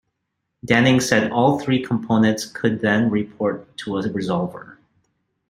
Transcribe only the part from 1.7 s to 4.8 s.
components could then report to a resolver.